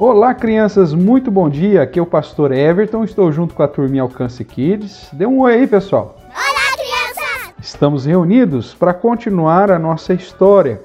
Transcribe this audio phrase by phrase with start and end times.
[0.00, 1.82] Olá, crianças, muito bom dia.
[1.82, 5.08] Aqui é o pastor Everton, estou junto com a turminha Alcance Kids.
[5.12, 6.16] Dê um oi aí, pessoal.
[6.28, 7.54] Olá, crianças!
[7.60, 10.80] Estamos reunidos para continuar a nossa história.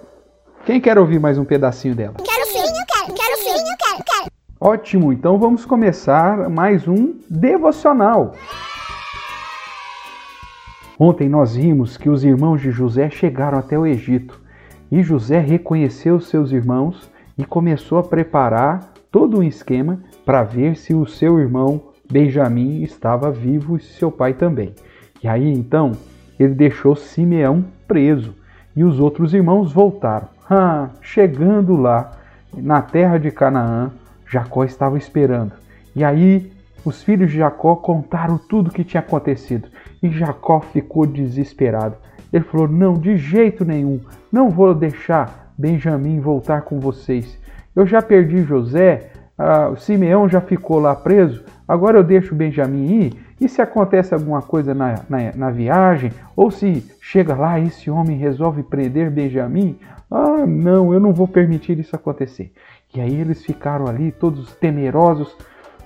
[0.66, 2.16] Quem quer ouvir mais um pedacinho dela?
[2.26, 4.32] Quero sim, eu quero, quero sim, eu quero, quero.
[4.60, 8.34] Ótimo, então vamos começar mais um devocional.
[10.98, 14.42] Ontem nós vimos que os irmãos de José chegaram até o Egito
[14.92, 20.92] e José reconheceu seus irmãos e começou a preparar todo um esquema para ver se
[20.92, 21.80] o seu irmão
[22.12, 24.74] Benjamim estava vivo e seu pai também.
[25.24, 25.92] E aí então
[26.40, 28.34] ele deixou Simeão preso
[28.76, 30.28] e os outros irmãos voltaram.
[30.50, 32.18] Ah, chegando lá
[32.52, 33.92] na terra de Canaã,
[34.28, 35.52] Jacó estava esperando.
[35.96, 36.52] E aí
[36.84, 39.70] os filhos de Jacó contaram tudo o que tinha acontecido
[40.02, 41.98] e Jacó ficou desesperado.
[42.34, 44.00] Ele falou: Não, de jeito nenhum,
[44.32, 47.38] não vou deixar Benjamim voltar com vocês.
[47.76, 53.14] Eu já perdi José, ah, Simeão já ficou lá preso, agora eu deixo Benjamim ir.
[53.42, 58.18] E se acontece alguma coisa na, na, na viagem, ou se chega lá esse homem
[58.18, 59.78] resolve prender Benjamim,
[60.10, 62.54] ah, não, eu não vou permitir isso acontecer.
[62.94, 65.36] E aí eles ficaram ali todos temerosos,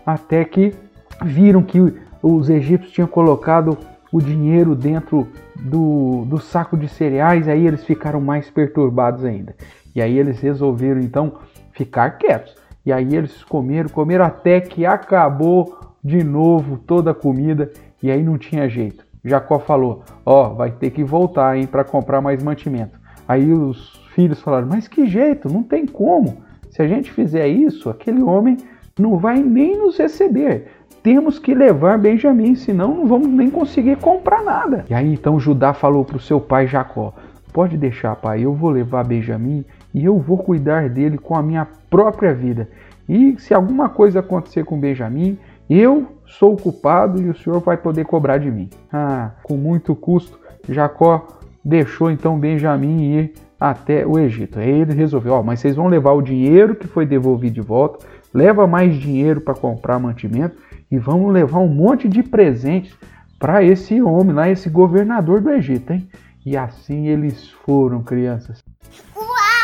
[0.06, 0.76] até que
[1.24, 1.80] viram que
[2.22, 3.78] os egípcios tinham colocado
[4.12, 9.56] o dinheiro dentro do, do saco de cereais, aí eles ficaram mais perturbados ainda.
[9.96, 11.34] E aí eles resolveram então
[11.78, 12.56] ficar quietos.
[12.84, 18.24] E aí eles comeram, comeram até que acabou de novo toda a comida e aí
[18.24, 19.06] não tinha jeito.
[19.24, 22.98] Jacó falou: Ó, oh, vai ter que voltar hein, para comprar mais mantimento.
[23.28, 25.52] Aí os filhos falaram: Mas que jeito?
[25.52, 26.38] Não tem como.
[26.72, 28.58] Se a gente fizer isso, aquele homem
[28.98, 30.68] não vai nem nos receber.
[31.04, 34.86] Temos que levar Benjamim, senão não vamos nem conseguir comprar nada.
[34.90, 37.14] E aí então Judá falou para o seu pai Jacó:
[37.52, 39.66] Pode deixar, pai, eu vou levar Benjamim
[39.98, 42.70] e eu vou cuidar dele com a minha própria vida.
[43.10, 47.78] E se alguma coisa acontecer com Benjamim, eu sou o culpado e o senhor vai
[47.78, 48.70] poder cobrar de mim.
[48.94, 50.38] Ah, com muito custo,
[50.70, 54.60] Jacó deixou então Benjamim ir até o Egito.
[54.60, 58.06] Aí ele resolveu: Ó, mas vocês vão levar o dinheiro que foi devolvido de volta,
[58.32, 60.58] leva mais dinheiro para comprar mantimento
[60.92, 62.96] e vamos levar um monte de presentes
[63.40, 66.08] para esse homem lá, esse governador do Egito, hein?
[66.46, 68.64] E assim eles foram, crianças.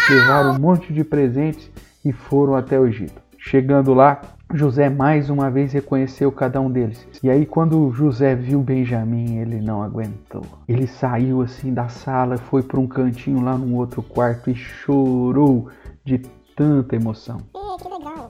[0.09, 1.72] Levaram um monte de presentes
[2.03, 3.22] e foram até o Egito.
[3.38, 4.22] Chegando lá,
[4.53, 7.08] José mais uma vez reconheceu cada um deles.
[7.24, 10.44] E aí, quando José viu Benjamim, ele não aguentou.
[10.68, 15.69] Ele saiu assim da sala, foi para um cantinho lá num outro quarto e chorou
[16.03, 16.20] de
[16.56, 17.38] tanta emoção.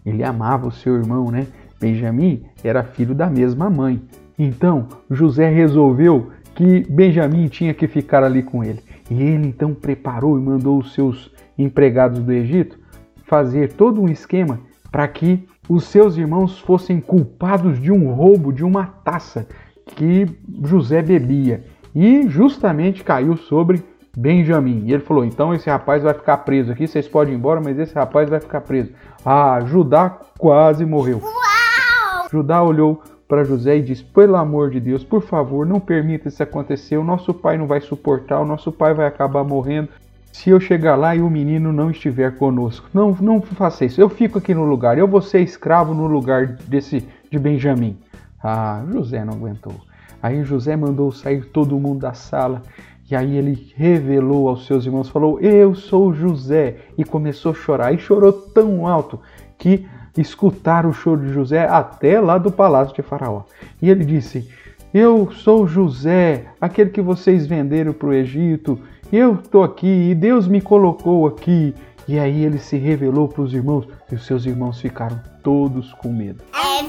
[0.05, 1.47] Ele amava o seu irmão, né?
[1.79, 4.01] Benjamim era filho da mesma mãe.
[4.37, 8.82] Então, José resolveu que Benjamim tinha que ficar ali com ele.
[9.09, 12.79] E ele então preparou e mandou os seus empregados do Egito
[13.25, 14.59] fazer todo um esquema
[14.91, 19.47] para que os seus irmãos fossem culpados de um roubo de uma taça
[19.85, 20.27] que
[20.63, 21.65] José bebia.
[21.95, 23.83] E justamente caiu sobre
[24.15, 24.83] Benjamim.
[24.85, 27.77] E ele falou: então esse rapaz vai ficar preso aqui, vocês podem ir embora, mas
[27.79, 28.91] esse rapaz vai ficar preso.
[29.25, 31.19] Ah, Judá quase morreu.
[31.23, 32.27] Uau!
[32.31, 33.01] Judá olhou
[33.33, 36.97] para José e disse: Pelo amor de Deus, por favor, não permita isso acontecer.
[36.97, 39.89] O nosso pai não vai suportar, o nosso pai vai acabar morrendo.
[40.31, 43.99] Se eu chegar lá e o menino não estiver conosco, não, não faça isso.
[43.99, 44.99] Eu fico aqui no lugar.
[44.99, 47.97] Eu vou ser escravo no lugar desse de Benjamim.
[48.43, 49.73] Ah, José não aguentou.
[50.21, 52.61] Aí José mandou sair todo mundo da sala.
[53.09, 56.77] E aí ele revelou aos seus irmãos, falou: Eu sou José.
[56.97, 57.93] E começou a chorar.
[57.93, 59.19] E chorou tão alto
[59.57, 59.85] que
[60.17, 63.43] escutaram o choro de José até lá do palácio de Faraó.
[63.81, 64.49] E ele disse:
[64.93, 68.79] Eu sou José, aquele que vocês venderam para o Egito.
[69.11, 71.73] Eu estou aqui e Deus me colocou aqui.
[72.07, 76.09] E aí ele se revelou para os irmãos e os seus irmãos ficaram todos com
[76.09, 76.43] medo.
[76.53, 76.81] É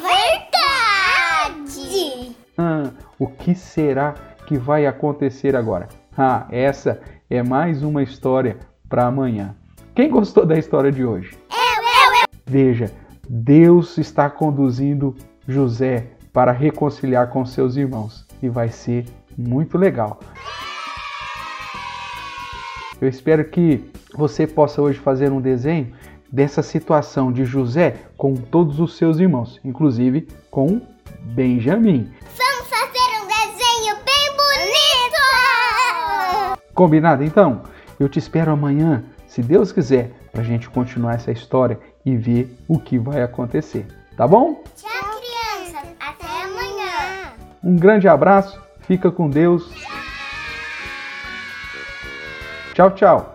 [1.53, 1.74] verdade!
[2.58, 4.14] Ah, o que será
[4.47, 5.88] que vai acontecer agora?
[6.16, 8.56] Ah, essa é mais uma história
[8.88, 9.56] para amanhã.
[9.97, 11.36] Quem gostou da história de hoje?
[11.50, 12.26] Eu, eu, eu!
[12.47, 12.92] Veja,
[13.28, 15.16] Deus está conduzindo
[15.48, 19.06] José para reconciliar com seus irmãos e vai ser
[19.36, 20.21] muito legal.
[23.00, 23.84] Eu espero que
[24.15, 25.92] você possa hoje fazer um desenho
[26.30, 30.80] dessa situação de José com todos os seus irmãos, inclusive com
[31.22, 32.12] Benjamim.
[32.36, 32.53] Vamos
[36.74, 37.62] Combinado então?
[37.98, 42.59] Eu te espero amanhã, se Deus quiser, para a gente continuar essa história e ver
[42.66, 43.86] o que vai acontecer.
[44.16, 44.62] Tá bom?
[44.76, 44.91] Tchau,
[45.21, 45.88] crianças!
[46.00, 47.32] Até amanhã!
[47.62, 49.72] Um grande abraço, fica com Deus.
[52.74, 53.34] Tchau, tchau.